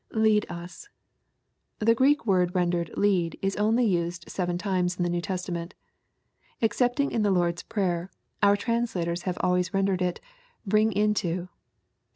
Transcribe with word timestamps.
[Lead 0.15 0.47
us.] 0.49 0.89
The 1.77 1.93
Grreek 1.93 2.25
word 2.25 2.55
rendered" 2.55 2.89
lead" 2.97 3.37
is 3.43 3.55
only 3.57 3.85
used 3.85 4.27
seven 4.27 4.57
times 4.57 4.97
in 4.97 5.03
the 5.03 5.11
New 5.11 5.21
Testament 5.21 5.75
Excepting 6.59 7.11
in 7.11 7.21
the 7.21 7.29
Lord's 7.29 7.61
Prayer, 7.61 8.09
our 8.41 8.57
translators 8.57 9.21
have 9.29 9.37
always 9.41 9.75
rendered 9.75 10.01
it" 10.01 10.19
bring 10.65 10.91
into." 10.91 11.49